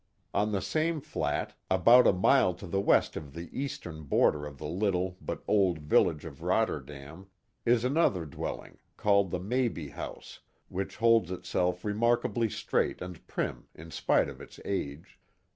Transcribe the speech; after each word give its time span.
On 0.33 0.51
the 0.51 0.63
same 0.63 0.99
flat, 0.99 1.53
about 1.69 2.07
a 2.07 2.11
mile 2.11 2.55
to 2.55 2.65
the 2.65 2.81
west 2.81 3.15
of 3.15 3.35
the 3.35 3.51
eastern 3.55 4.01
border 4.01 4.47
of 4.47 4.57
the 4.57 4.65
little 4.67 5.15
but 5.21 5.43
old 5.47 5.77
village 5.77 6.25
of 6.25 6.41
Rotterdam, 6.41 7.27
is 7.67 7.83
another 7.85 8.25
dwelling, 8.25 8.79
called 8.97 9.29
the 9.29 9.39
Mabie 9.39 9.89
house, 9.91 10.39
which 10.69 10.95
holds 10.97 11.29
itself 11.29 11.85
remark 11.85 12.25
ably 12.25 12.49
strait 12.49 12.99
and 12.99 13.27
prim 13.27 13.67
in 13.75 13.91
spite 13.91 14.27
of 14.27 14.41
its 14.41 14.59
age. 14.65 15.19